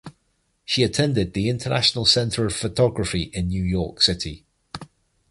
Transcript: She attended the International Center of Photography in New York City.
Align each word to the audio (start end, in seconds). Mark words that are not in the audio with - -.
She 0.65 0.81
attended 0.81 1.33
the 1.35 1.47
International 1.47 2.05
Center 2.07 2.47
of 2.47 2.55
Photography 2.55 3.21
in 3.35 3.49
New 3.49 3.63
York 3.63 4.01
City. 4.01 4.47